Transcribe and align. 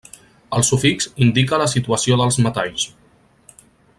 El 0.59 0.63
sufix 0.69 1.07
indica 1.25 1.59
la 1.63 1.69
situació 1.75 2.19
dels 2.23 2.39
metalls. 2.47 2.89